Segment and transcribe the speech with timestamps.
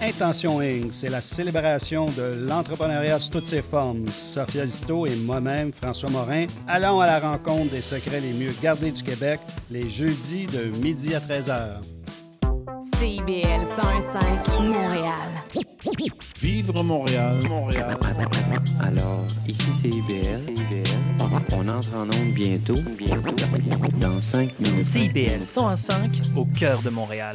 [0.00, 4.06] Intention Inc., c'est la célébration de l'entrepreneuriat sous toutes ses formes.
[4.06, 8.92] Sophia Zito et moi-même, François Morin, allons à la rencontre des secrets les mieux gardés
[8.92, 9.40] du Québec
[9.70, 11.80] les jeudis de midi à 13h.
[12.96, 15.28] CIBL 105 Montréal.
[16.40, 17.98] Vivre Montréal, Montréal.
[18.80, 20.54] Alors, ici c'est IBL.
[21.52, 23.34] On entre en onde bientôt, bientôt,
[24.00, 24.86] dans 5 minutes.
[24.86, 27.34] CIBL 105 au cœur de Montréal.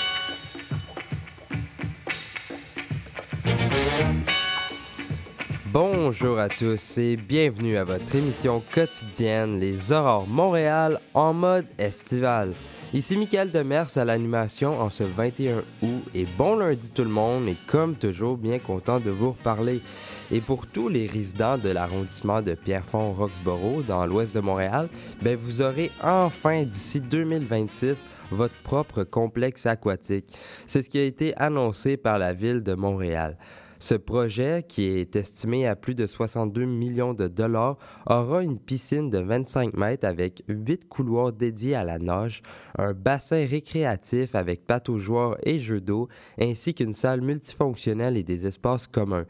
[5.73, 12.53] Bonjour à tous et bienvenue à votre émission quotidienne Les Aurores Montréal en mode estival.
[12.93, 17.47] Ici Michael Demers à l'animation en ce 21 août et bon lundi tout le monde
[17.47, 19.81] et comme toujours bien content de vous reparler.
[20.29, 24.89] Et pour tous les résidents de l'arrondissement de Pierrefonds-Roxborough dans l'ouest de Montréal,
[25.21, 30.25] ben vous aurez enfin d'ici 2026 votre propre complexe aquatique.
[30.67, 33.37] C'est ce qui a été annoncé par la ville de Montréal.
[33.81, 39.09] Ce projet, qui est estimé à plus de 62 millions de dollars, aura une piscine
[39.09, 42.43] de 25 mètres avec 8 couloirs dédiés à la nage,
[42.77, 44.61] un bassin récréatif avec
[44.97, 46.09] joueurs et jeux d'eau,
[46.39, 49.25] ainsi qu'une salle multifonctionnelle et des espaces communs.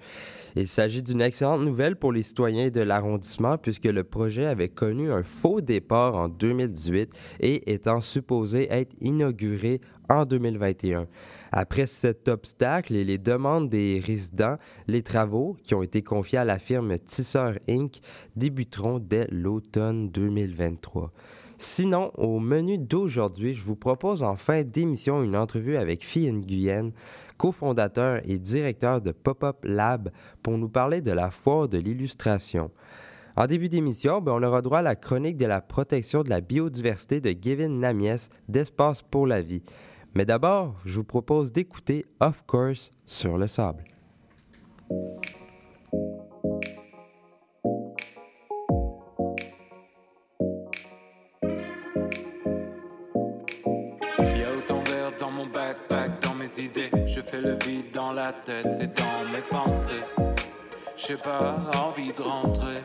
[0.57, 5.13] Il s'agit d'une excellente nouvelle pour les citoyens de l'arrondissement puisque le projet avait connu
[5.13, 9.79] un faux départ en 2018 et étant supposé être inauguré
[10.09, 11.07] en 2021.
[11.51, 14.57] Après cet obstacle et les demandes des résidents,
[14.87, 17.99] les travaux, qui ont été confiés à la firme Tisseur Inc.,
[18.37, 21.11] débuteront dès l'automne 2023.
[21.57, 26.91] Sinon, au menu d'aujourd'hui, je vous propose en fin d'émission une entrevue avec Fille Nguyen,
[27.37, 30.09] cofondateur et directeur de Pop-Up Lab,
[30.41, 32.71] pour nous parler de la foire de l'illustration.
[33.35, 36.41] En début d'émission, ben, on aura droit à la chronique de la protection de la
[36.41, 39.63] biodiversité de Gavin Namies d'Espace pour la vie.
[40.13, 43.85] Mais d'abord, je vous propose d'écouter Of Course sur le sable.
[54.19, 56.91] Y a autant d'air dans mon backpack, dans mes idées.
[57.05, 60.03] Je fais le vide dans la tête et dans mes pensées.
[60.97, 62.81] J'ai pas envie de rentrer.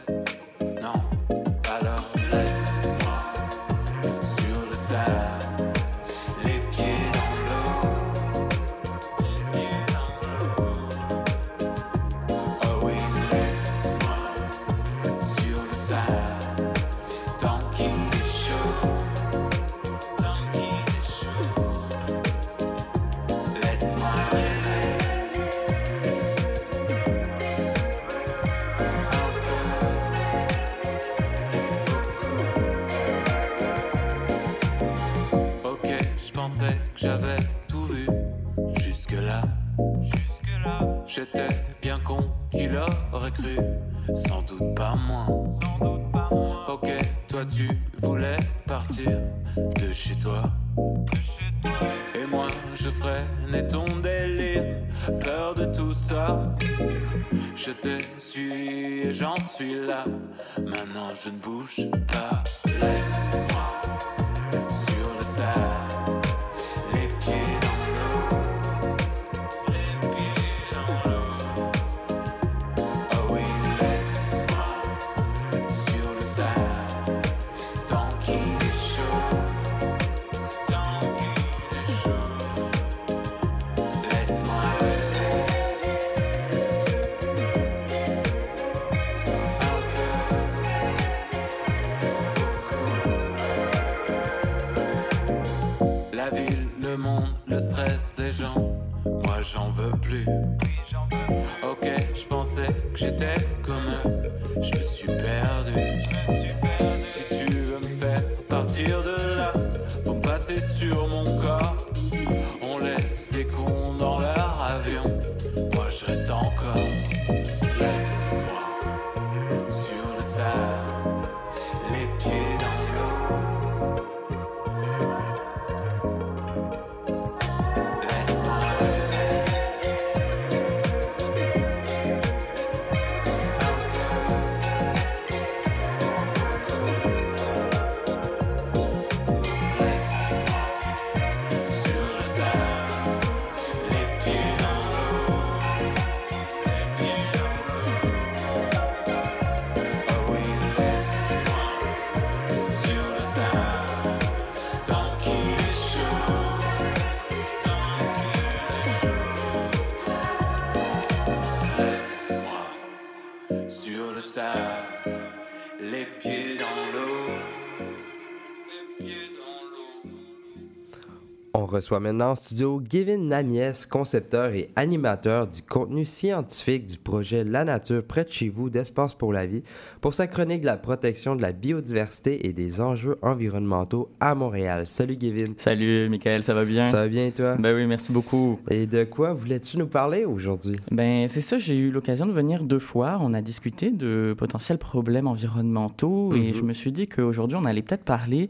[171.77, 177.65] Reçoit maintenant en studio Gavin Namiès, concepteur et animateur du contenu scientifique du projet La
[177.65, 179.63] Nature près de chez vous d'Espace pour la vie
[180.01, 184.85] pour sa chronique de la protection de la biodiversité et des enjeux environnementaux à Montréal.
[184.87, 185.53] Salut Gavin.
[185.59, 186.87] Salut Michael, ça va bien?
[186.87, 187.57] Ça va bien toi?
[187.59, 188.59] Ben oui, merci beaucoup.
[188.71, 190.77] Et de quoi voulais-tu nous parler aujourd'hui?
[190.91, 193.19] Ben c'est ça, j'ai eu l'occasion de venir deux fois.
[193.21, 196.55] On a discuté de potentiels problèmes environnementaux et Mhm.
[196.55, 198.49] je me suis dit qu'aujourd'hui on allait peut-être parler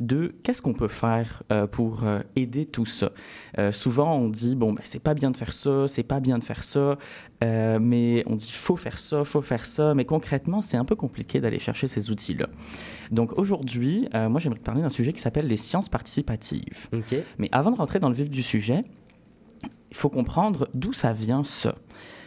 [0.00, 3.10] de qu'est-ce qu'on peut faire euh, pour euh, aider tout ça.
[3.58, 6.38] Euh, souvent, on dit bon, ben, c'est pas bien de faire ça, c'est pas bien
[6.38, 6.98] de faire ça,
[7.42, 11.40] mais on dit faut faire ça, faut faire ça, mais concrètement, c'est un peu compliqué
[11.40, 12.46] d'aller chercher ces outils-là.
[13.10, 16.88] Donc aujourd'hui, moi, j'aimerais te parler d'un sujet qui s'appelle les sciences participatives.
[16.92, 17.14] OK.
[17.38, 18.84] Mais avant de rentrer dans le vif du sujet,
[19.90, 21.74] il faut comprendre d'où ça vient ça.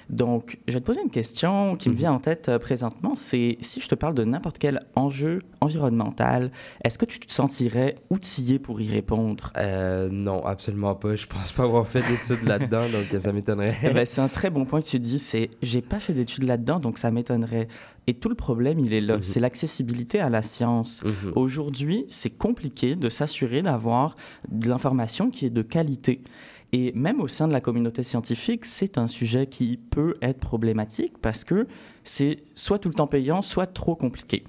[0.10, 3.14] Donc, je vais te poser une question qui me vient en tête euh, présentement.
[3.16, 6.52] C'est si je te parle de n'importe quel enjeu environnemental,
[6.84, 9.54] est-ce que tu te sentirais outillé pour y répondre?
[9.58, 11.16] Euh, non, absolument pas.
[11.16, 13.78] Je pense pas avoir fait d'études là-dedans, donc ça m'étonnerait.
[13.84, 15.20] Eh ben, c'est un très bon point que tu dis.
[15.20, 17.68] C'est j'ai pas fait d'études là-dedans, donc ça m'étonnerait.
[18.08, 19.18] Et tout le problème, il est là.
[19.22, 21.04] C'est l'accessibilité à la science.
[21.04, 21.34] Mhm.
[21.36, 24.16] Aujourd'hui, c'est compliqué de s'assurer d'avoir
[24.50, 26.24] de l'information qui est de qualité.
[26.72, 31.18] Et même au sein de la communauté scientifique, c'est un sujet qui peut être problématique
[31.20, 31.68] parce que
[32.04, 34.44] c'est soit tout le temps payant, soit trop compliqué.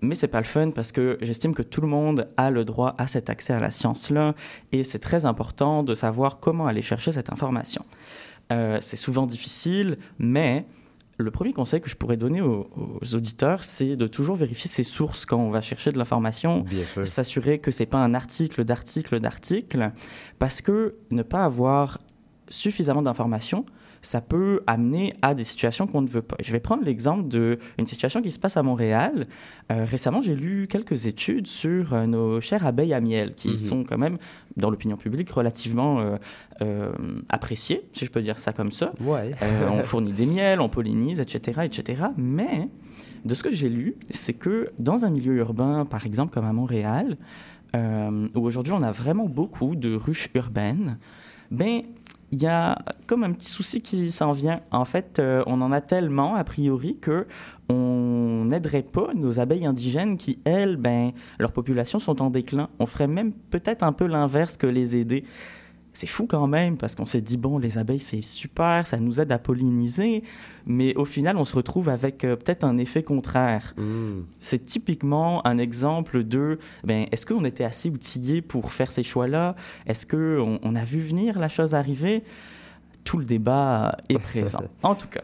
[0.00, 2.94] Mais c'est pas le fun parce que j'estime que tout le monde a le droit
[2.98, 4.34] à cet accès à la science-là
[4.72, 7.84] et c'est très important de savoir comment aller chercher cette information.
[8.52, 10.66] Euh, c'est souvent difficile, mais
[11.18, 14.82] le premier conseil que je pourrais donner aux, aux auditeurs, c'est de toujours vérifier ses
[14.82, 16.64] sources quand on va chercher de l'information,
[17.04, 19.92] s'assurer que c'est pas un article d'article d'article,
[20.38, 22.00] parce que ne pas avoir
[22.48, 23.64] suffisamment d'informations,
[24.06, 26.36] ça peut amener à des situations qu'on ne veut pas.
[26.40, 29.24] Je vais prendre l'exemple d'une situation qui se passe à Montréal.
[29.72, 33.58] Euh, récemment, j'ai lu quelques études sur euh, nos chères abeilles à miel, qui Mhm.
[33.58, 34.18] sont quand même,
[34.56, 36.00] dans l'opinion publique, relativement
[36.60, 36.92] euh,
[37.28, 38.92] appréciées, si je peux dire ça comme ça.
[39.00, 39.34] Ouais.
[39.70, 42.04] On fournit des miels, on pollinise, etc., etc.
[42.16, 42.68] Mais
[43.24, 46.52] de ce que j'ai lu, c'est que dans un milieu urbain, par exemple comme à
[46.52, 47.16] Montréal,
[47.74, 50.98] euh, où aujourd'hui on a vraiment beaucoup de ruches urbaines,
[51.50, 51.82] ben
[52.34, 52.76] il y a
[53.06, 54.60] comme un petit souci qui s'en vient.
[54.72, 57.26] En fait, euh, on en a tellement a priori que
[57.68, 62.68] on n'aiderait pas nos abeilles indigènes qui, elles, ben, leurs populations sont en déclin.
[62.80, 65.24] On ferait même peut-être un peu l'inverse que les aider.
[65.94, 69.20] C'est fou quand même parce qu'on s'est dit bon les abeilles c'est super, ça nous
[69.20, 70.24] aide à polliniser,
[70.66, 73.72] mais au final on se retrouve avec euh, peut-être un effet contraire.
[73.76, 74.22] Hmm.
[74.40, 79.54] C'est typiquement un exemple de ben est-ce qu'on était assez outillé pour faire ces choix-là?
[79.86, 82.24] Est-ce que on, on a vu venir la chose arriver?
[83.04, 84.64] Tout le débat est présent.
[84.82, 85.20] en tout cas,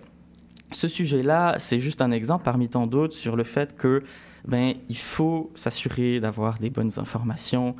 [0.70, 4.04] ce sujet-là, c'est juste un exemple parmi tant d'autres sur le fait que
[4.46, 7.74] ben il faut s'assurer d'avoir des bonnes informations,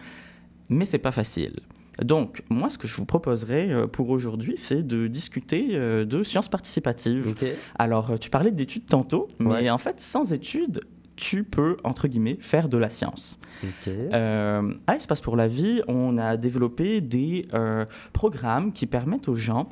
[0.69, 1.61] mais c'est pas facile.
[2.05, 6.23] Donc, moi, ce que je vous proposerais euh, pour aujourd'hui, c'est de discuter euh, de
[6.23, 7.35] sciences participatives.
[7.79, 9.71] Alors, euh, tu parlais d'études tantôt, mais Ouais.
[9.71, 10.81] en fait, sans études,
[11.17, 13.39] tu peux, entre guillemets, faire de la science.
[13.63, 13.89] OK.
[13.89, 19.37] Euh, à Espace pour la vie, on a développé des euh, programmes qui permettent aux
[19.37, 19.69] gens,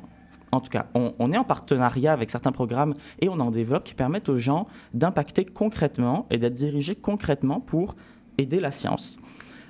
[0.51, 3.83] en tout cas, on, on est en partenariat avec certains programmes et on en développe
[3.83, 7.95] qui permettent aux gens d'impacter concrètement et d'être dirigés concrètement pour
[8.37, 9.19] aider la science.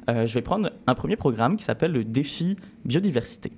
[0.10, 3.52] Euh, je vais prendre un premier programme qui s'appelle le défi biodiversité.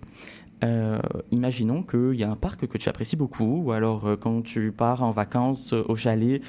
[0.63, 0.99] Euh,
[1.31, 4.71] imaginons qu'il y a un parc que tu apprécies beaucoup, ou alors euh, quand tu
[4.71, 6.41] pars en vacances euh, au chalet,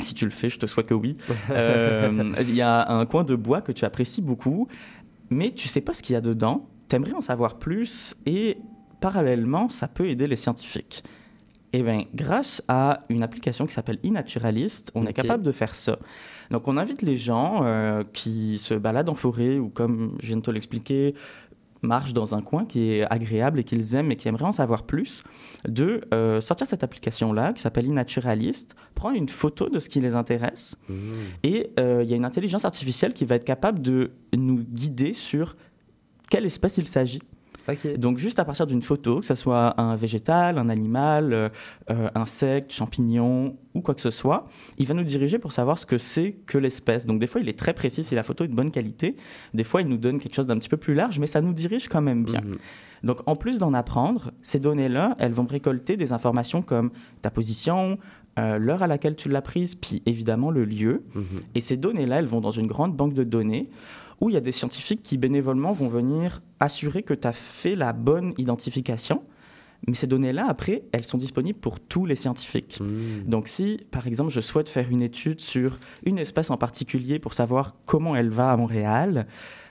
[0.00, 1.16] si tu le fais, je te souhaite que oui,
[1.50, 4.66] il y a un coin de bois que tu apprécies beaucoup,
[5.30, 8.58] mais tu sais pas ce qu'il y a dedans, tu aimerais en savoir plus, et
[9.00, 11.04] parallèlement, ça peut aider les scientifiques.
[11.72, 15.98] Eh bien, grâce à une application qui s'appelle iNaturalist, on est capable de faire ça.
[16.50, 20.36] Donc, on invite les gens euh, qui se baladent en forêt ou, comme je viens
[20.36, 21.14] de te l'expliquer,
[21.82, 24.84] marchent dans un coin qui est agréable et qu'ils aiment et qui aimeraient en savoir
[24.84, 25.24] plus,
[25.66, 30.14] de euh, sortir cette application-là qui s'appelle iNaturalist, prendre une photo de ce qui les
[30.14, 30.94] intéresse Hmm.
[31.42, 35.12] et euh, il y a une intelligence artificielle qui va être capable de nous guider
[35.12, 35.56] sur
[36.30, 37.22] quelle espèce il s'agit.
[37.96, 41.48] Donc juste à partir d'une photo, que ce soit un végétal, un animal, euh,
[41.90, 44.46] euh, insecte, champignon ou quoi que ce soit,
[44.78, 47.06] il va nous diriger pour savoir ce que c'est que l'espèce.
[47.06, 49.16] Donc des fois, il est très précis si la photo est de bonne qualité.
[49.54, 51.52] Des fois, il nous donne quelque chose d'un petit peu plus large, mais ça nous
[51.52, 52.42] dirige quand même bien.
[52.42, 52.58] Mhm.
[53.04, 56.90] Donc en plus d'en apprendre, ces données-là, elles vont récolter des informations comme
[57.20, 57.98] ta position,
[58.38, 61.02] euh, l'heure à laquelle tu l'as prise, puis évidemment le lieu.
[61.14, 61.24] Mhm.
[61.54, 63.70] Et ces données-là, elles vont dans une grande banque de données
[64.22, 67.74] où il y a des scientifiques qui bénévolement vont venir assurer que tu as fait
[67.74, 69.24] la bonne identification.
[69.88, 72.78] Mais ces données-là, après, elles sont disponibles pour tous les scientifiques.
[72.80, 73.28] Hmm.
[73.28, 77.34] Donc si, par exemple, je souhaite faire une étude sur une espèce en particulier pour
[77.34, 79.26] savoir comment elle va à Montréal,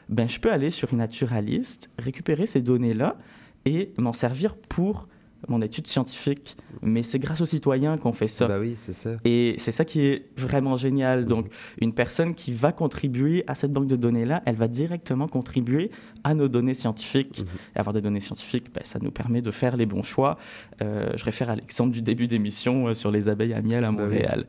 [0.09, 3.15] ben, je peux aller sur une naturaliste, récupérer ces données-là
[3.63, 5.07] et m'en servir pour
[5.47, 6.55] mon étude scientifique.
[6.81, 8.47] Mais c'est grâce aux citoyens qu'on fait ça.
[8.47, 9.11] Bah oui, c'est ça.
[9.25, 11.25] Et c'est ça qui est vraiment génial.
[11.25, 11.47] Donc,
[11.79, 15.91] une personne qui va contribuer à cette banque de données-là, elle va directement contribuer
[16.23, 17.43] à nos données scientifiques.
[17.75, 20.37] Et avoir des données scientifiques, ben, ça nous permet de faire les bons choix.
[20.81, 23.91] Euh, je réfère à l'exemple du début d'émission euh, sur les abeilles à miel à
[23.91, 24.03] Bah oui.
[24.03, 24.45] Montréal.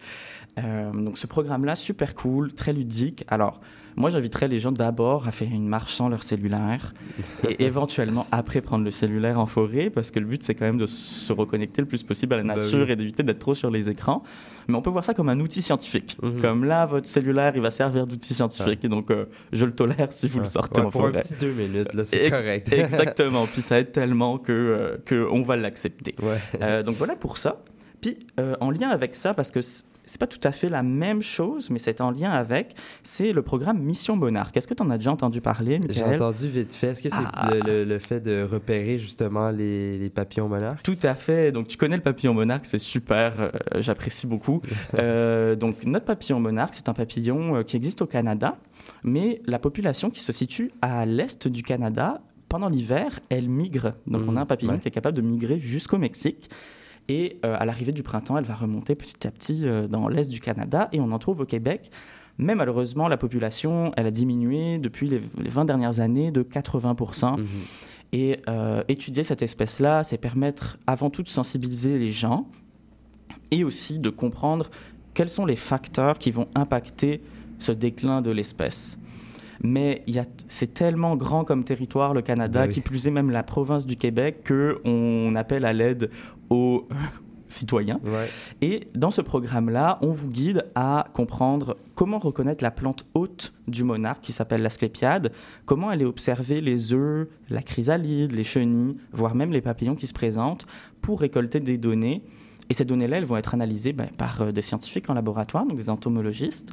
[0.59, 3.25] Euh, donc, ce programme-là, super cool, très ludique.
[3.29, 3.61] Alors,
[3.97, 6.95] moi, j'inviterais les gens d'abord à faire une marche sans leur cellulaire
[7.49, 10.79] et éventuellement après prendre le cellulaire en forêt parce que le but, c'est quand même
[10.79, 12.93] de se reconnecter le plus possible à la Bah nature oui.
[12.93, 14.23] et d'éviter d'être trop sur les écrans.
[14.69, 16.17] Mais on peut voir ça comme un outil scientifique.
[16.23, 16.41] Mhm.
[16.41, 18.85] Comme là, votre cellulaire, il va servir d'outil scientifique.
[18.85, 21.19] Et donc, euh, je le tolère si vous le sortez Ouais, en pour forêt.
[21.19, 22.73] un petit deux minutes, là, c'est correct.
[22.73, 23.47] Exactement.
[23.47, 26.15] Puis ça aide tellement que, euh, que on va l'accepter.
[26.61, 27.61] Euh, donc voilà pour ça.
[28.01, 29.61] Puis euh, en lien avec ça, parce que
[30.05, 33.43] c'est pas tout à fait la même chose, mais c'est en lien avec, c'est le
[33.43, 34.57] programme Mission Monarque.
[34.57, 36.89] Est-ce que tu en as déjà entendu parler, J'ai entendu vite fait.
[36.89, 37.51] Est-ce que c'est Ah.
[37.53, 40.83] le, le- le fait de repérer justement les, les papillons monarques?
[40.83, 41.53] Tout à fait.
[41.53, 43.35] Donc, tu connais le papillon monarque, c'est super.
[43.41, 44.61] euh, J'apprécie beaucoup.
[44.99, 48.59] Euh, donc, notre papillon monarque, c'est un papillon euh, qui existe au Canada,
[49.05, 53.93] mais la population qui se situe à l'est du Canada, pendant l'hiver, elle migre.
[54.07, 54.79] Donc, on a un papillon ouais.
[54.81, 56.51] qui est capable de migrer jusqu'au Mexique.
[57.09, 60.31] Et euh, à l'arrivée du printemps, elle va remonter petit à petit euh, dans l'est
[60.31, 61.91] du Canada et on en trouve au Québec.
[62.39, 67.39] Mais malheureusement, la population, elle a diminué depuis les, les 20 dernières années de 80%.
[67.39, 67.47] Mhm.
[68.13, 72.47] Et euh, étudier cette espèce-là, c'est permettre avant tout de sensibiliser les gens
[73.51, 74.71] et aussi de comprendre
[75.15, 77.23] quels sont les facteurs qui vont impacter
[77.59, 78.99] ce déclin de l'espèce.
[79.63, 82.73] Mais il y a- c'est tellement grand comme territoire, le Canada, oui.
[82.75, 86.11] qui plus est même la province du Québec, qu'on appelle à l'aide
[86.51, 86.89] aux
[87.49, 88.01] citoyens.
[88.05, 88.29] Ouais.
[88.63, 93.85] Et dans ce programme-là, on vous guide à comprendre comment reconnaître la plante hôte du
[93.85, 95.33] monarque qui s'appelle l'asclépiade,
[95.67, 100.15] comment aller observer les œufs, la chrysalide, les chenilles, voire même les papillons qui se
[100.15, 100.67] présentent
[101.03, 102.23] pour récolter des données.
[102.71, 105.77] Et ces données-là, elles vont être analysées ben, par euh, des scientifiques en laboratoire, donc
[105.77, 106.73] des entomologistes,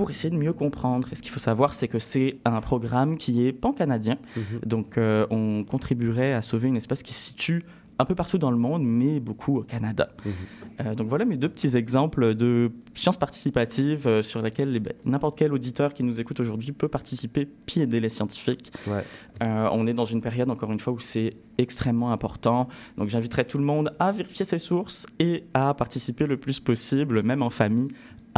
[0.00, 1.08] pour essayer de mieux comprendre.
[1.12, 4.16] Et ce qu'il faut savoir, c'est que c'est un programme qui est pan-canadien.
[4.34, 4.42] Mhm.
[4.64, 7.62] Donc, euh, on contribuerait à sauver une espèce qui se situe
[7.98, 10.08] un peu partout dans le monde, mais beaucoup au Canada.
[10.24, 10.32] Mhm.
[10.80, 15.36] Euh, donc voilà mes deux petits exemples de sciences participatives euh, sur lesquelles les- n'importe
[15.36, 18.72] quel auditeur qui nous écoute aujourd'hui peut participer puis aider les scientifiques.
[18.86, 19.04] Ouais.
[19.42, 22.68] Euh, on est dans une période, encore une fois, où c'est extrêmement important.
[22.96, 27.22] Donc j'inviterai tout le monde à vérifier ses sources et à participer le plus possible,
[27.22, 27.88] même en famille,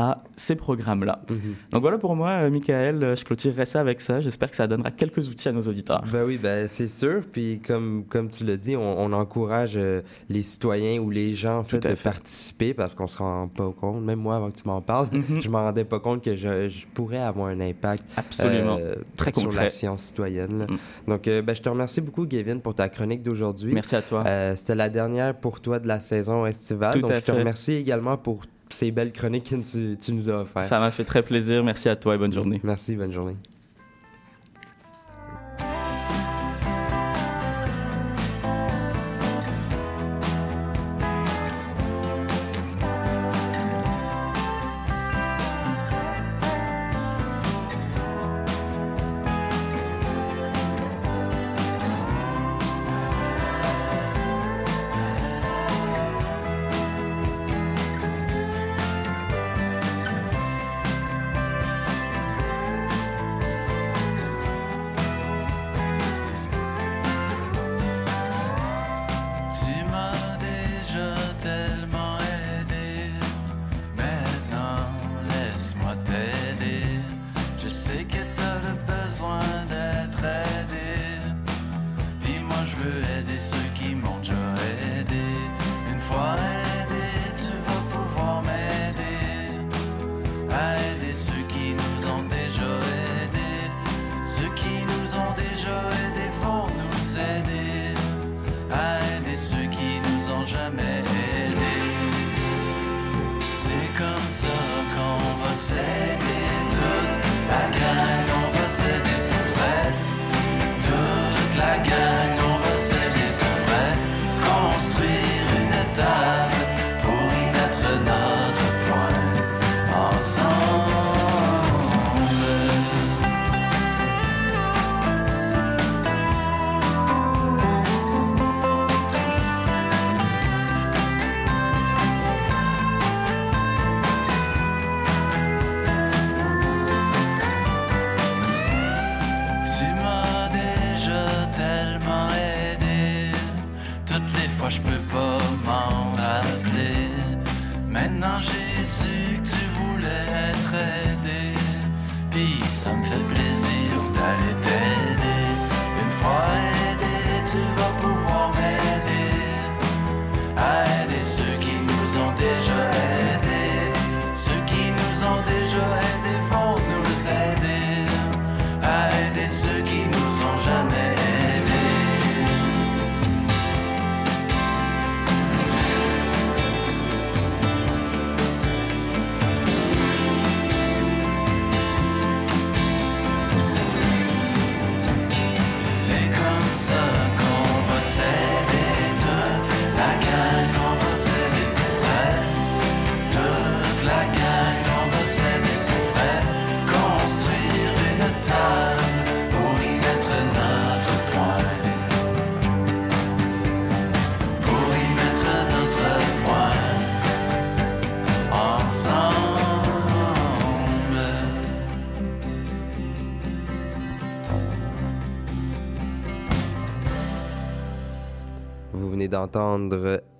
[0.02, 1.21] à ces programmes-là.
[1.30, 1.37] Mhm.
[1.73, 4.21] Donc voilà pour moi, Michael, euh, je clôturerai ça avec ça.
[4.21, 6.02] J'espère que ça donnera quelques outils à nos auditeurs.
[6.12, 7.23] Ben oui, ben c'est sûr.
[7.30, 11.59] Puis comme, comme tu l'as dit, on, on encourage euh, les citoyens ou les gens
[11.59, 12.02] en fait, de fait.
[12.11, 14.02] participer parce qu'on se rend pas compte.
[14.02, 15.40] Même moi, avant que tu m'en parles, Mhm.
[15.42, 18.78] je m'en rendais pas compte que je, je pourrais avoir un impact Absolument.
[18.80, 19.64] euh, Très sur concret.
[19.64, 20.59] la science citoyenne.
[20.61, 20.66] là.
[20.68, 20.78] Mm.
[21.09, 23.73] Donc, euh, ben, je te remercie beaucoup, Gavin, pour ta chronique d'aujourd'hui.
[23.75, 24.25] Merci à toi.
[24.56, 26.92] C'était la dernière pour toi de la saison estivale.
[26.92, 27.38] Tout donc, à je te fait.
[27.38, 28.42] remercie également pour
[28.73, 30.64] ces belles chroniques que tu, tu nous as offertes.
[30.64, 31.62] Ça m'a fait très plaisir.
[31.62, 32.61] Merci à toi et bonne journée.
[32.62, 33.37] Merci, bonne journée.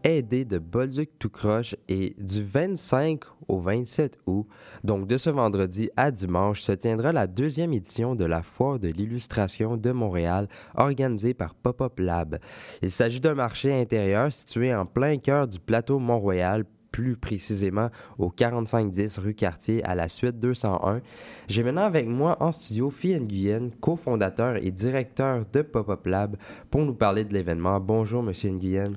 [0.05, 4.47] Aider de Bolduc tout croche et du 25 au 27 août,
[4.85, 8.89] donc de ce vendredi à dimanche, se tiendra la deuxième édition de la Foire de
[8.89, 12.39] l'illustration de Montréal organisée par Pop-Up Lab.
[12.83, 18.31] Il s'agit d'un marché intérieur situé en plein cœur du plateau Mont-Royal plus précisément au
[18.31, 21.01] 4510 rue Cartier à la suite 201.
[21.49, 26.37] J'ai maintenant avec moi en studio Phil Nguyen, cofondateur et directeur de Pop-Up Lab,
[26.71, 27.81] pour nous parler de l'événement.
[27.81, 28.93] Bonjour, Monsieur Nguyen.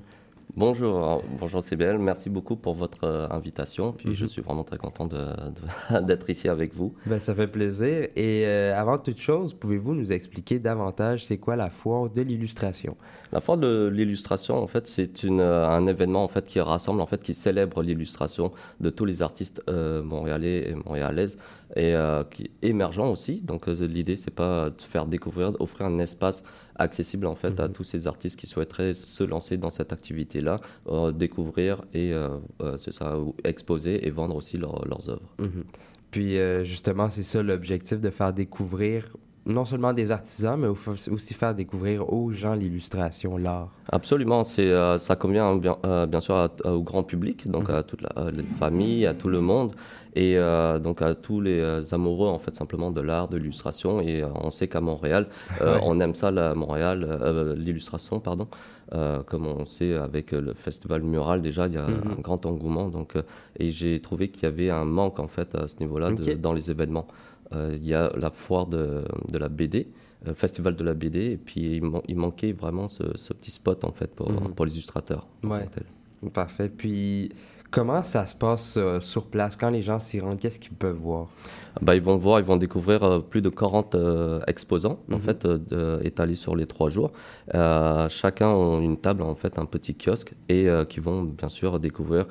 [0.57, 3.91] Bonjour, bonjour CBL, merci beaucoup pour votre euh, invitation.
[3.91, 4.15] Puis Mhm.
[4.15, 5.05] je suis vraiment très content
[6.07, 6.93] d'être ici avec vous.
[7.07, 8.07] Ben, ça fait plaisir.
[8.15, 12.95] Et euh, avant toute chose, pouvez-vous nous expliquer davantage c'est quoi la foire de l'illustration?
[13.33, 17.05] La foire de l'illustration, en fait, c'est euh, un événement en fait qui rassemble, en
[17.05, 21.37] fait, qui célèbre l'illustration de tous les artistes euh, montréalais et montréalaises
[21.75, 23.41] et euh, qui émergents aussi.
[23.41, 26.45] Donc euh, l'idée, c'est pas de faire découvrir, offrir un espace
[26.77, 31.11] accessible en fait à tous ces artistes qui souhaiteraient se lancer dans cette activité-là, euh,
[31.11, 32.29] découvrir et euh,
[32.61, 35.33] euh, c'est ça, exposer et vendre aussi leur- leurs œuvres.
[35.39, 35.63] Mhm.
[36.11, 40.77] Puis justement, c'est ça l'objectif de faire découvrir non seulement des artisans, mais au-
[41.11, 43.69] aussi faire découvrir aux gens l'illustration, l'art.
[43.91, 47.69] Absolument, c'est euh, ça convient bien, euh, bien sûr à- à- au grand public, donc
[47.69, 49.73] à toute la à les familles, à tout le monde,
[50.15, 54.01] et euh, donc à tous les euh, amoureux en fait simplement de l'art, de l'illustration.
[54.01, 55.27] Et euh, on sait qu'à Montréal,
[55.61, 55.81] euh, Ouais.
[55.83, 58.47] on aime ça, la Montréal, euh, l'illustration, pardon.
[58.93, 62.15] Euh, comme on sait avec euh, le festival mural déjà, il y a Mhm.
[62.17, 62.89] un grand engouement.
[62.89, 63.21] Donc, euh,
[63.59, 66.69] et j'ai trouvé qu'il y avait un manque en fait à ce niveau-là dans les
[66.71, 67.05] événements.
[67.53, 69.87] Euh, il y a la foire de, de la BD,
[70.27, 73.51] euh, festival de la BD, et puis il, man- il manquait vraiment ce, ce petit
[73.51, 74.53] spot en fait pour, Mhm.
[74.55, 75.27] pour les illustrateurs.
[75.43, 75.67] Ouais.
[76.33, 76.69] Parfait.
[76.69, 77.29] Puis
[77.75, 79.57] comment ça se passe euh, sur place?
[79.57, 80.39] Quand les gens s'y rendent?
[80.39, 81.27] Qu'est-ce qu'ils peuvent voir?
[81.81, 85.19] Bah, ils vont voir, ils vont découvrir euh, plus de 40 euh, exposants en Mhm.
[85.19, 87.11] fait de- étalés sur les trois jours.
[88.09, 92.25] Chacun a une table en fait, un petit kiosque et qui vont bien sûr découvrir.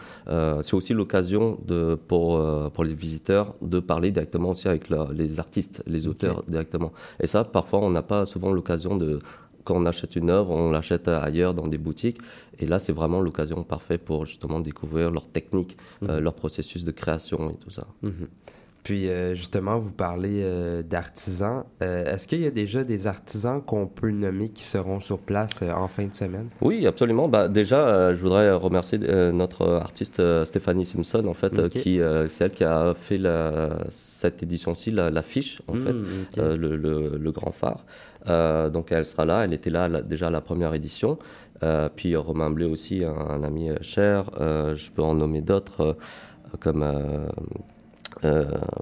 [0.63, 2.29] c'est aussi l'occasion de pour
[2.75, 6.93] pour les visiteurs de parler directement aussi avec la- les artistes, les auteurs directement.
[7.21, 9.19] Et ça, parfois, on n'a pas souvent l'occasion de
[9.65, 12.19] quand on achète une œuvre, on l'achète ailleurs dans des boutiques.
[12.59, 15.77] Et là, c'est vraiment l'occasion parfaite pour justement découvrir leur technique,
[16.09, 17.87] euh, leur processus de création et tout ça.
[18.03, 18.29] Mhm.
[18.85, 21.65] Puis euh, justement, vous parlez euh, d'artisans.
[21.81, 25.89] Est-ce qu'il y a déjà des artisans qu'on peut nommer qui seront sur place en
[25.89, 26.49] fin de semaine?
[26.61, 27.27] Oui, absolument.
[27.27, 28.99] Bah, déjà, je voudrais remercier
[29.33, 31.99] notre artiste Stéphanie Simpson, en fait, qui
[32.29, 36.57] c'est elle qui a fait la, cette édition-ci, la- l'affiche, en Mm, fait, ok.
[36.59, 37.87] le, le- le grand phare.
[38.29, 39.45] Euh, donc, elle sera là.
[39.45, 41.19] Elle était là déjà à la première édition.
[41.63, 44.31] Euh, puis Romain Blé aussi, un, ami euh, cher.
[44.39, 45.97] Je peux en nommer d'autres,
[46.61, 46.85] comme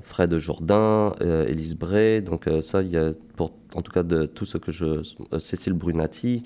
[0.03, 2.23] Fred Jourdain, euh, Élise Bray.
[2.23, 5.03] Donc ça, il y a pour, en tout cas de tout ce que je...
[5.39, 6.43] Cécile Brunati,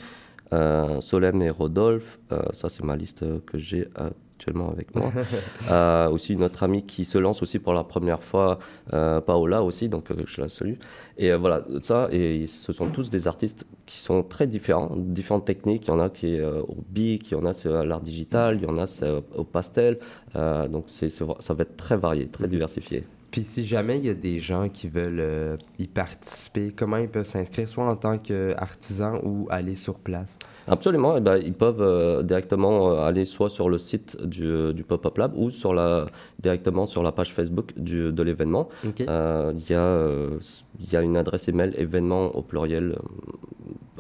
[1.01, 2.19] Solène et Rodolphe.
[2.53, 3.89] ça, c'est ma liste que j'ai
[4.37, 5.11] actuellement avec moi.
[5.71, 8.59] Euh, aussi une autre amie qui se lance aussi pour la première fois,
[8.93, 10.75] euh, Paola aussi, donc euh, je la salue.
[11.19, 15.87] Et voilà, ça, et ce sont tous des artistes qui sont très différents, différentes techniques.
[15.87, 18.01] Il y en a qui est au bic, il y en a c'est à l'art
[18.01, 19.99] digital, il y en a c'est au pastel.
[20.35, 23.05] Donc c'est- ça va être très varié, très diversifié.
[23.31, 27.09] Puis si jamais il y a des gens qui veulent euh, y participer, comment ils
[27.09, 30.39] peuvent s'inscrire, soit en tant qu'artisan ou aller sur place?
[30.69, 34.83] Absolument, eh ben, ils peuvent euh, directement euh, aller soit sur le site du, du
[34.83, 36.07] Pop-Up Lab ou sur la,
[36.41, 38.69] directement sur la page Facebook du, de l'événement.
[38.83, 39.11] Il y, a,
[39.79, 40.39] euh,
[40.81, 42.97] il y a une adresse email événement au pluriel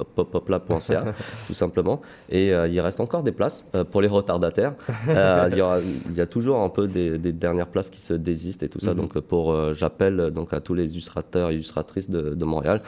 [0.04, 1.04] popuplab.ca,
[1.46, 2.00] tout simplement.
[2.28, 4.74] Et euh, il reste encore des places euh, pour les retardataires.
[5.08, 8.00] Euh, il, y aura- il y a toujours un peu des, des dernières places qui
[8.00, 8.90] se désistent et tout ça.
[8.92, 8.96] Mhm.
[8.96, 12.80] Donc, pour, j'appelle donc à tous les illustrateurs et illustratrices de, de Montréal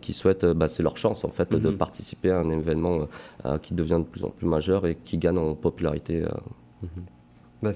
[0.00, 1.76] qui souhaitent, bah, c'est leur chance en fait de Mhm.
[1.76, 3.08] participer à un événement
[3.62, 6.22] qui devient de plus en plus majeur et qui gagne en popularité.
[6.22, 6.28] euh,
[7.64, 7.72] Ben,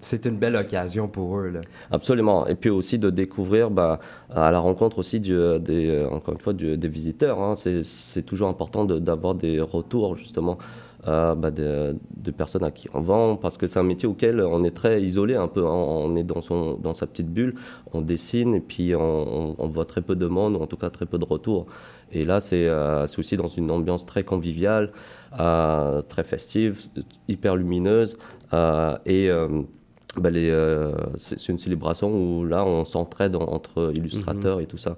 [0.00, 1.52] c'est une belle occasion pour eux.
[1.90, 2.46] Absolument.
[2.46, 3.98] Et puis aussi de découvrir bah,
[4.32, 7.40] à la rencontre aussi du- des, euh, encore une fois, des visiteurs.
[7.40, 7.54] hein.
[7.56, 10.56] C'est toujours important d'avoir des retours justement
[11.06, 14.40] euh, bah, de, de personnes à qui on vend parce que c'est un métier auquel
[14.40, 15.64] on est très isolé un peu.
[15.66, 15.70] hein.
[15.70, 17.54] On est dans, son, dans sa petite bulle,
[17.92, 20.76] on dessine et puis on, on- on voit très peu de monde ou en tout
[20.78, 21.66] cas très peu de retours.
[22.12, 24.92] Et là, c'est euh, aussi dans une ambiance très conviviale,
[25.40, 26.80] euh, très festive,
[27.28, 28.16] hyper lumineuse.
[29.06, 29.28] et
[30.16, 30.30] bah,
[31.16, 34.96] c'est une célébration où là, on s'entraide en- entre illustrateurs et tout ça.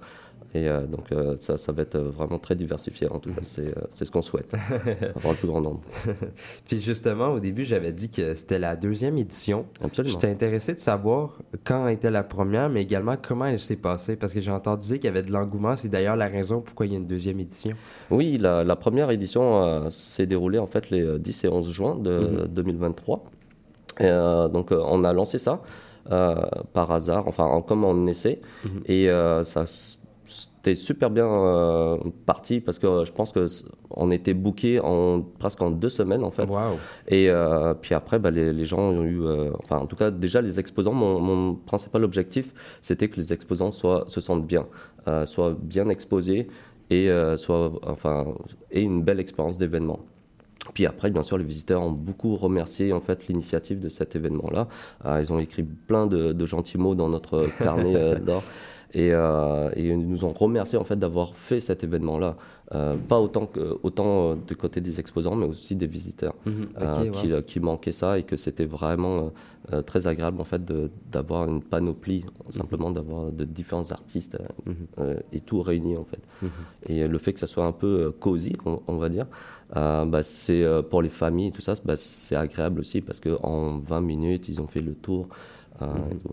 [0.56, 3.08] Et euh, donc, euh, ça, ça va être vraiment très diversifié.
[3.10, 4.54] En tout cas, c'est euh, c'est ce qu'on souhaite,
[5.16, 5.82] avoir le plus grand nombre.
[6.66, 9.66] Puis justement, au début, j'avais dit que c'était la deuxième édition.
[9.84, 10.14] Absolument.
[10.14, 14.32] J'étais intéressé de savoir quand était la première, mais également comment elle s'est passée, parce
[14.32, 15.76] que j'ai entendu dire qu'il y avait de l'engouement.
[15.76, 17.76] C'est d'ailleurs la raison pourquoi il y a une deuxième édition.
[18.10, 21.96] Oui, la, la première édition s'est déroulée en fait les euh, 10 et 11 juin
[21.96, 22.46] de Mhm.
[22.48, 23.24] 2023.
[24.00, 24.04] Et,
[24.52, 25.60] donc, on a lancé ça
[26.08, 28.40] par hasard, enfin, en- comme en essai.
[28.64, 28.82] Mhm.
[28.86, 29.08] Et
[29.42, 29.64] ça
[30.26, 33.46] c'était super bien euh, parti parce que je pense que
[33.90, 36.46] on était booké en presque en deux semaines en fait.
[36.46, 36.78] Wow.
[37.08, 40.10] Et euh, puis après, bah, les, les gens ont eu, euh, enfin en tout cas
[40.10, 44.66] déjà les exposants, mon, mon principal objectif, c'était que les exposants soient, se sentent bien,
[45.24, 46.48] soient bien exposés
[46.90, 48.26] et soient, enfin,
[48.70, 50.00] aient une belle expérience d'événement.
[50.74, 54.68] Puis après, bien sûr, les visiteurs ont beaucoup remercié en fait l'initiative de cet événement-là.
[55.04, 58.42] Euh, ils ont écrit plein de, de gentils mots dans notre carnet euh, d'or.
[59.02, 62.32] Et, euh, et ils nous ont remercié en fait d'avoir fait cet événement-là,
[62.74, 66.66] Euh, pas autant que autant euh, du côté des exposants, mais aussi des visiteurs Mhm,
[66.80, 67.42] euh, ok, qui, wow.
[67.50, 69.22] qui manquaient ça et que c'était vraiment euh,
[69.72, 70.62] euh, très agréable en fait
[71.14, 72.22] d'avoir une panoplie,
[72.60, 74.76] simplement d'avoir de différents artistes euh, Mhm.
[75.02, 76.22] euh, et tout réuni en fait.
[76.42, 76.50] Mhm.
[76.92, 79.26] Et le fait que ça soit un peu euh, cosy, on, on va dire,
[79.76, 82.98] euh, bah, c'est euh, pour les familles et tout ça, c'est- bah, c'est agréable aussi
[83.06, 85.22] parce que en 20 minutes ils ont fait le tour.
[85.82, 86.32] euh, Mhm.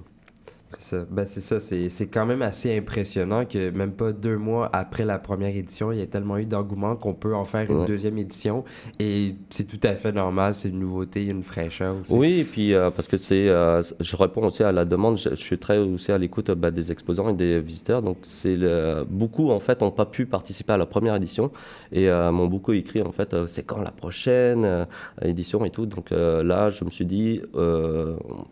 [0.77, 1.05] C'est ça.
[1.09, 1.59] Ben, c'est ça.
[1.59, 5.91] C'est c'est quand même assez impressionnant que même pas deux mois après la première édition,
[5.91, 7.87] il y a tellement eu d'engouement qu'on peut en faire une Ouais.
[7.87, 8.63] deuxième édition.
[8.99, 10.53] Et c'est tout à fait normal.
[10.55, 12.13] C'est une nouveauté, une fraîcheur aussi.
[12.13, 15.17] Oui, et puis euh, parce que c'est, euh, je réponds aussi à la demande.
[15.17, 18.01] Je, je suis très aussi à l'écoute euh, bah, des exposants et des visiteurs.
[18.01, 18.57] Donc c'est
[19.09, 21.51] beaucoup en fait n'ont pas pu participer à la première édition
[21.91, 24.85] et euh, m'ont beaucoup écrit en fait c'est quand la prochaine
[25.21, 25.85] édition et tout.
[25.85, 27.41] Donc là, je me suis dit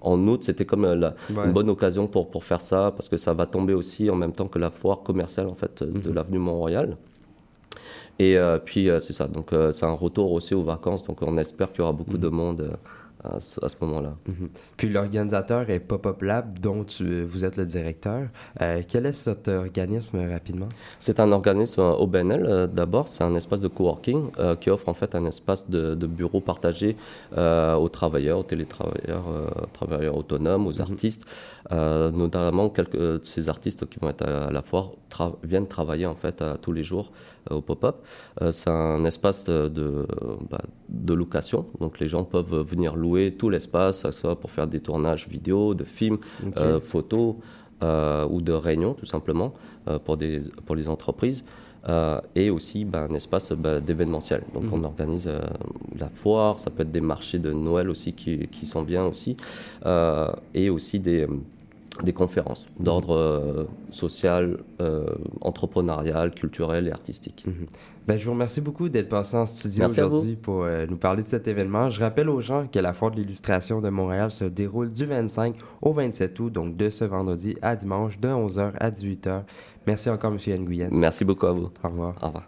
[0.01, 1.45] en août c'était comme la, Ouais.
[1.45, 4.33] une bonne occasion pour pour faire ça parce que ça va tomber aussi en même
[4.33, 6.97] temps que la foire commerciale en fait de l'avenue Mont-Royal.
[8.19, 11.21] Et euh, puis euh, c'est ça, donc euh, c'est un retour aussi aux vacances, donc
[11.23, 12.77] on espère qu'il y aura beaucoup de monde
[13.23, 14.15] à, ce- moment-là.
[14.27, 14.49] Mhm.
[14.77, 18.27] Puis l'organisateur est Pop-Up Lab, dont tu- vous êtes le directeur.
[18.61, 20.69] Euh, quel est cet organisme rapidement?
[20.99, 24.89] C'est un organisme euh, OBNL euh, d'abord, c'est un espace de coworking euh, qui offre
[24.89, 26.95] en fait un espace de, de bureau partagé
[27.37, 31.25] aux travailleurs, aux télétravailleurs, euh, travailleurs autonomes, aux artistes,
[31.71, 35.67] euh, notamment quelques de ces artistes qui vont être à, à la foire tra- viennent
[35.67, 37.11] travailler en fait à- tous les jours
[37.49, 37.95] au pop-up.
[38.51, 40.05] C'est un espace de, de,
[40.49, 44.51] bah, de location, donc les gens peuvent venir louer tout l'espace, que ce soit pour
[44.51, 46.17] faire des tournages vidéo, de films,
[46.57, 47.35] euh, photos
[47.83, 49.53] euh, ou de réunions tout simplement
[49.87, 51.43] euh, pour, des, pour les entreprises.
[51.89, 54.41] Euh, et aussi bah, un espace bah, d'événementiel.
[54.53, 54.73] Donc Mhm.
[54.73, 55.39] on organise euh,
[55.97, 59.35] la foire, ça peut être des marchés de Noël aussi qui, qui sont bien aussi,
[59.87, 61.25] euh, et aussi des,
[62.03, 65.05] des conférences d'ordre euh, social, euh,
[65.41, 67.43] entrepreneurial, culturel et artistique.
[67.45, 67.67] Mhm.
[68.07, 71.27] Ben, je vous remercie beaucoup d'être passé en studio aujourd'hui pour euh, nous parler de
[71.27, 71.89] cet événement.
[71.89, 75.55] Je rappelle aux gens que la Foire de l'illustration de Montréal se déroule du 25
[75.81, 79.43] au 27 août, donc de ce vendredi à dimanche, de 11h à 18h.
[79.85, 80.37] Merci encore, M.
[80.63, 80.89] Nguyen.
[80.91, 81.69] Merci beaucoup à vous.
[81.83, 82.15] Au revoir.
[82.21, 82.47] Au revoir.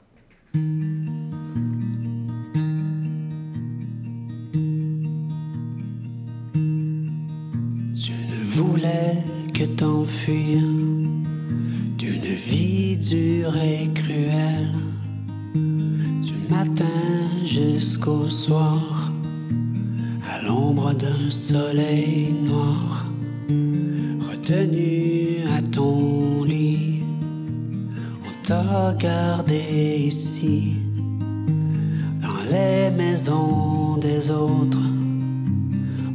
[9.64, 10.62] Que t'enfuir
[11.98, 14.74] d'une vie dure et cruelle,
[15.54, 17.00] du matin
[17.46, 19.12] jusqu'au soir,
[20.30, 23.06] à l'ombre d'un soleil noir,
[24.30, 27.04] retenu à ton lit.
[28.28, 30.76] On t'a gardé ici,
[32.22, 34.90] dans les maisons des autres.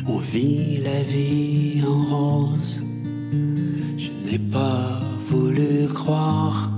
[0.06, 2.88] On vit la vie en rose.
[4.31, 6.71] Je n'ai pas voulu croire.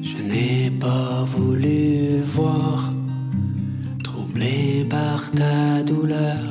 [0.00, 2.94] Je n'ai pas voulu voir,
[4.02, 6.41] troublé par ta douleur,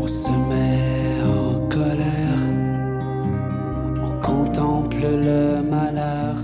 [0.00, 2.42] on se met en colère,
[4.06, 6.36] on contemple le malheur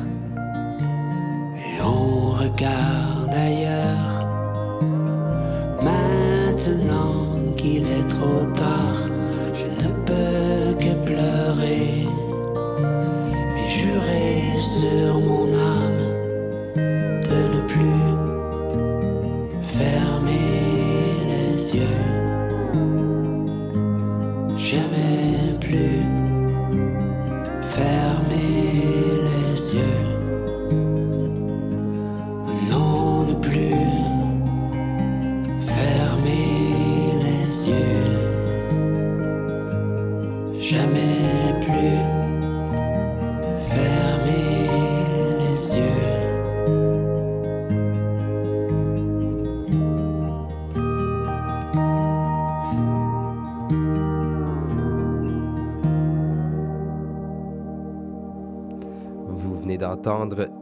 [1.57, 4.27] et on regarde ailleurs.
[5.83, 8.45] Maintenant qu'il est trop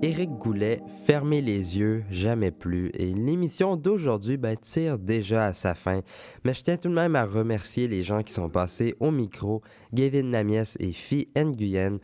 [0.02, 2.90] Éric Goulet, Fermez les yeux, jamais plus.
[2.94, 6.00] Et l'émission d'aujourd'hui ben, tire déjà à sa fin.
[6.44, 9.62] Mais je tiens tout de même à remercier les gens qui sont passés au micro,
[9.94, 11.98] Gavin Namies et Phi Nguyen.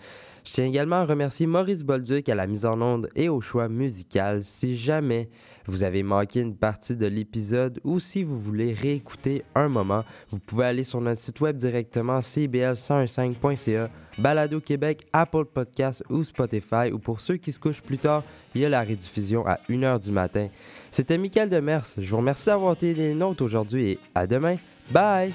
[0.45, 3.69] Je tiens également à remercier Maurice Bolduc à la mise en onde et au choix
[3.69, 4.43] musical.
[4.43, 5.29] Si jamais
[5.67, 10.41] vous avez manqué une partie de l'épisode ou si vous voulez réécouter un moment, vous
[10.41, 16.99] pouvez aller sur notre site web directement cbl115.ca, Balado Québec, Apple Podcasts ou Spotify ou
[16.99, 18.25] pour ceux qui se couchent plus tard,
[18.57, 20.49] il y a la rediffusion à 1h du matin.
[20.91, 21.87] C'était Mickaël Demers.
[21.97, 24.57] Je vous remercie d'avoir été les nôtres aujourd'hui et à demain.
[24.91, 25.33] Bye!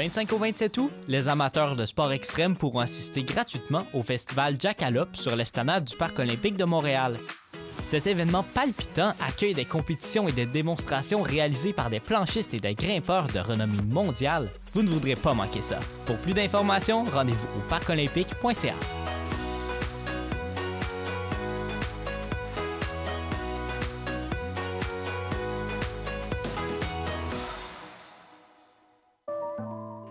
[0.00, 5.14] 25 au 27 août, les amateurs de sport extrême pourront assister gratuitement au festival Jackalope
[5.14, 7.18] sur l'esplanade du Parc olympique de Montréal.
[7.82, 12.74] Cet événement palpitant accueille des compétitions et des démonstrations réalisées par des planchistes et des
[12.74, 14.48] grimpeurs de renommée mondiale.
[14.72, 15.78] Vous ne voudrez pas manquer ça.
[16.06, 18.74] Pour plus d'informations, rendez-vous au parcolympique.ca.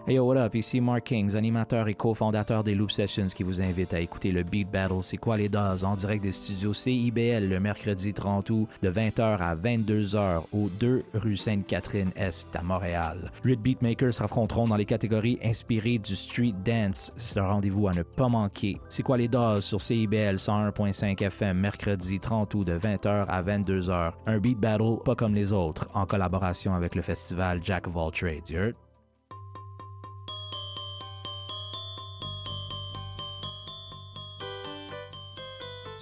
[0.09, 0.55] Hey yo, what up?
[0.55, 4.41] Ici Mark Kings, animateur et cofondateur des Loop Sessions qui vous invite à écouter le
[4.41, 8.67] Beat Battle C'est quoi les doses en direct des studios CIBL le mercredi 30 août
[8.81, 13.31] de 20h à 22h au 2 rue Sainte-Catherine-Est à Montréal.
[13.43, 17.13] Huit beatmakers s'affronteront dans les catégories inspirées du street dance.
[17.15, 18.77] C'est un rendez-vous à ne pas manquer.
[18.89, 24.13] C'est quoi les doses sur CIBL 101.5 FM mercredi 30 août de 20h à 22h.
[24.25, 28.09] Un Beat Battle pas comme les autres en collaboration avec le festival Jack of All
[28.09, 28.73] Trades.